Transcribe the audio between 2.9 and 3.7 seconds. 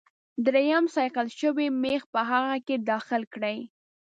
داخل کړئ.